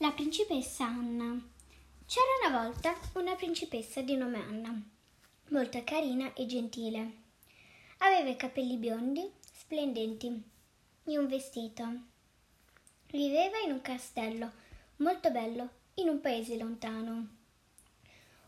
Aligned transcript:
La 0.00 0.12
principessa 0.12 0.84
Anna. 0.84 1.40
C'era 2.04 2.50
una 2.50 2.62
volta 2.62 2.94
una 3.14 3.34
principessa 3.34 4.02
di 4.02 4.14
nome 4.14 4.36
Anna, 4.36 4.78
molto 5.48 5.82
carina 5.84 6.34
e 6.34 6.44
gentile. 6.44 7.12
Aveva 8.00 8.28
i 8.28 8.36
capelli 8.36 8.76
biondi, 8.76 9.26
splendenti, 9.54 10.42
e 11.06 11.18
un 11.18 11.26
vestito. 11.26 11.88
Viveva 13.10 13.56
in 13.64 13.72
un 13.72 13.80
castello 13.80 14.52
molto 14.96 15.30
bello, 15.30 15.70
in 15.94 16.10
un 16.10 16.20
paese 16.20 16.58
lontano. 16.58 17.28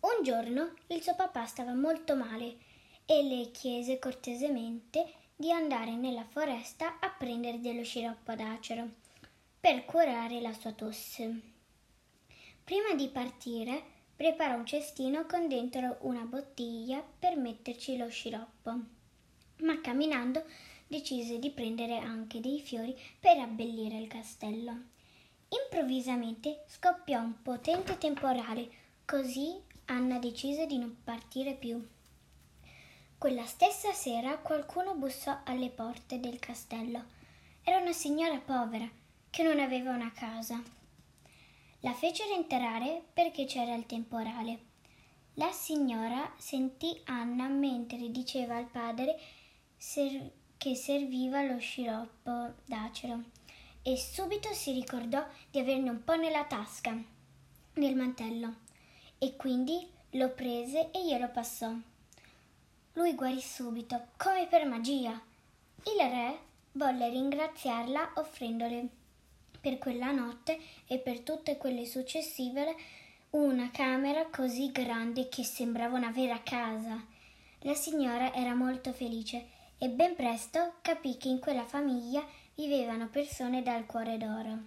Un 0.00 0.22
giorno 0.22 0.72
il 0.86 1.02
suo 1.02 1.14
papà 1.14 1.44
stava 1.44 1.74
molto 1.74 2.16
male 2.16 2.56
e 3.04 3.22
le 3.22 3.50
chiese 3.50 3.98
cortesemente 3.98 5.12
di 5.36 5.52
andare 5.52 5.94
nella 5.94 6.24
foresta 6.24 6.98
a 7.00 7.10
prendere 7.10 7.60
dello 7.60 7.84
sciroppo 7.84 8.34
d'acero 8.34 9.02
per 9.64 9.86
curare 9.86 10.42
la 10.42 10.52
sua 10.52 10.72
tosse. 10.72 11.40
Prima 12.62 12.92
di 12.94 13.08
partire, 13.08 13.82
preparò 14.14 14.56
un 14.56 14.66
cestino 14.66 15.24
con 15.24 15.48
dentro 15.48 15.96
una 16.00 16.24
bottiglia 16.24 17.02
per 17.18 17.38
metterci 17.38 17.96
lo 17.96 18.10
sciroppo, 18.10 18.78
ma 19.60 19.80
camminando 19.80 20.44
decise 20.86 21.38
di 21.38 21.48
prendere 21.48 21.96
anche 21.96 22.40
dei 22.40 22.60
fiori 22.60 22.94
per 23.18 23.38
abbellire 23.38 23.96
il 23.96 24.06
castello. 24.06 24.88
Improvvisamente 25.48 26.64
scoppiò 26.66 27.20
un 27.20 27.40
potente 27.40 27.96
temporale, 27.96 28.68
così 29.06 29.58
Anna 29.86 30.18
decise 30.18 30.66
di 30.66 30.76
non 30.76 30.94
partire 31.02 31.54
più. 31.54 31.82
Quella 33.16 33.46
stessa 33.46 33.94
sera 33.94 34.36
qualcuno 34.36 34.94
bussò 34.94 35.38
alle 35.42 35.70
porte 35.70 36.20
del 36.20 36.38
castello. 36.38 37.02
Era 37.62 37.78
una 37.78 37.94
signora 37.94 38.36
povera 38.36 38.86
che 39.34 39.42
non 39.42 39.58
aveva 39.58 39.90
una 39.90 40.12
casa. 40.12 40.62
La 41.80 41.92
fecero 41.92 42.32
entrare 42.34 43.02
perché 43.12 43.46
c'era 43.46 43.74
il 43.74 43.84
temporale. 43.84 44.58
La 45.34 45.50
signora 45.50 46.32
sentì 46.36 47.00
Anna 47.06 47.48
mentre 47.48 48.12
diceva 48.12 48.54
al 48.54 48.66
padre 48.66 49.18
ser- 49.76 50.30
che 50.56 50.76
serviva 50.76 51.42
lo 51.42 51.58
sciroppo 51.58 52.54
d'acero 52.64 53.24
e 53.82 53.96
subito 53.96 54.52
si 54.52 54.70
ricordò 54.72 55.26
di 55.50 55.58
averne 55.58 55.90
un 55.90 56.04
po' 56.04 56.14
nella 56.14 56.44
tasca 56.44 56.96
nel 57.72 57.96
mantello 57.96 58.54
e 59.18 59.34
quindi 59.34 59.84
lo 60.10 60.30
prese 60.30 60.92
e 60.92 61.04
glielo 61.04 61.28
passò. 61.30 61.72
Lui 62.92 63.14
guarì 63.16 63.40
subito, 63.40 64.10
come 64.16 64.46
per 64.46 64.64
magia. 64.64 65.20
Il 65.82 66.08
re 66.08 66.38
volle 66.70 67.08
ringraziarla 67.08 68.12
offrendole 68.14 69.02
per 69.64 69.78
quella 69.78 70.10
notte 70.10 70.60
e 70.86 70.98
per 70.98 71.20
tutte 71.20 71.56
quelle 71.56 71.86
successive 71.86 72.76
una 73.30 73.70
camera 73.70 74.26
così 74.26 74.70
grande 74.70 75.30
che 75.30 75.42
sembrava 75.42 75.96
una 75.96 76.10
vera 76.10 76.42
casa. 76.42 77.02
La 77.60 77.72
signora 77.72 78.34
era 78.34 78.54
molto 78.54 78.92
felice 78.92 79.46
e 79.78 79.88
ben 79.88 80.14
presto 80.16 80.74
capì 80.82 81.16
che 81.16 81.28
in 81.28 81.40
quella 81.40 81.64
famiglia 81.64 82.22
vivevano 82.56 83.08
persone 83.08 83.62
dal 83.62 83.86
cuore 83.86 84.18
d'oro. 84.18 84.58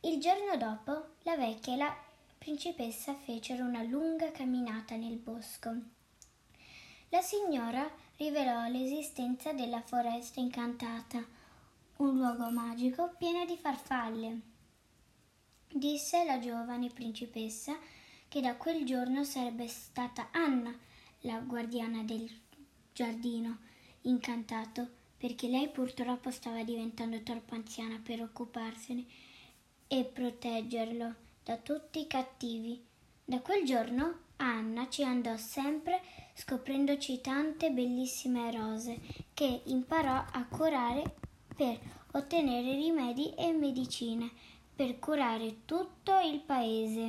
Il 0.00 0.20
giorno 0.20 0.58
dopo 0.58 1.14
la 1.22 1.36
vecchia 1.36 1.72
e 1.72 1.76
la 1.78 1.96
principessa 2.36 3.14
fecero 3.14 3.64
una 3.64 3.82
lunga 3.82 4.30
camminata 4.32 4.96
nel 4.96 5.16
bosco. 5.16 5.70
La 7.08 7.22
signora 7.22 7.90
rivelò 8.18 8.68
l'esistenza 8.68 9.54
della 9.54 9.80
foresta 9.80 10.40
incantata 10.40 11.24
un 11.98 12.16
luogo 12.16 12.48
magico 12.50 13.12
pieno 13.18 13.44
di 13.44 13.56
farfalle. 13.56 14.40
Disse 15.68 16.24
la 16.24 16.38
giovane 16.38 16.90
principessa 16.90 17.76
che 18.28 18.40
da 18.40 18.54
quel 18.54 18.84
giorno 18.84 19.24
sarebbe 19.24 19.66
stata 19.66 20.28
Anna 20.30 20.72
la 21.22 21.40
guardiana 21.40 22.04
del 22.04 22.30
giardino 22.92 23.58
incantato, 24.02 24.88
perché 25.16 25.48
lei 25.48 25.68
purtroppo 25.70 26.30
stava 26.30 26.62
diventando 26.62 27.20
troppo 27.22 27.54
anziana 27.54 28.00
per 28.00 28.22
occuparsene 28.22 29.04
e 29.88 30.04
proteggerlo 30.04 31.14
da 31.42 31.56
tutti 31.56 32.00
i 32.00 32.06
cattivi. 32.06 32.80
Da 33.24 33.40
quel 33.40 33.64
giorno 33.64 34.26
Anna 34.36 34.88
ci 34.88 35.02
andò 35.02 35.36
sempre 35.36 36.00
scoprendoci 36.34 37.20
tante 37.20 37.70
bellissime 37.72 38.52
rose 38.52 39.00
che 39.34 39.62
imparò 39.64 40.24
a 40.30 40.46
curare 40.48 41.26
per 41.58 41.76
ottenere 42.12 42.76
rimedi 42.76 43.34
e 43.34 43.50
medicine 43.52 44.30
per 44.76 45.00
curare 45.00 45.64
tutto 45.64 46.12
il 46.20 46.38
paese. 46.38 47.06